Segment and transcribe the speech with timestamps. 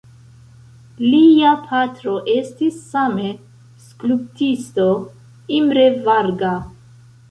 [1.03, 3.29] Lia patro estis same
[3.87, 4.91] skulptisto
[5.63, 6.57] Imre Varga.